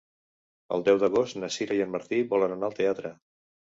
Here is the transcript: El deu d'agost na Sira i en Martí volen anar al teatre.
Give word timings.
El 0.77 0.85
deu 0.87 0.97
d'agost 1.03 1.39
na 1.43 1.51
Sira 1.59 1.79
i 1.81 1.87
en 1.87 1.95
Martí 1.99 2.25
volen 2.35 2.61
anar 2.61 2.75
al 2.75 2.79
teatre. 2.85 3.19